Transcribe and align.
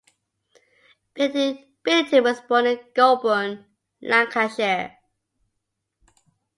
Billington 1.13 2.23
was 2.23 2.41
born 2.41 2.65
in 2.65 2.79
Golborne, 2.95 3.65
Lancashire. 4.01 4.97